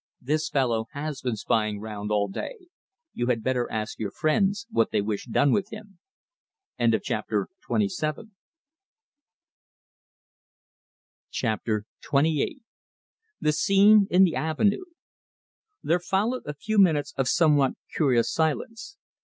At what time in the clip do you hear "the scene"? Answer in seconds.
13.39-14.07